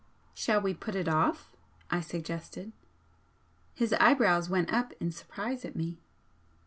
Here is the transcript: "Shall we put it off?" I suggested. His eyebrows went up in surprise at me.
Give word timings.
"Shall 0.33 0.59
we 0.59 0.73
put 0.73 0.95
it 0.95 1.07
off?" 1.07 1.51
I 1.91 2.01
suggested. 2.01 2.71
His 3.75 3.93
eyebrows 3.93 4.49
went 4.49 4.73
up 4.73 4.93
in 4.99 5.11
surprise 5.11 5.63
at 5.63 5.75
me. 5.75 5.99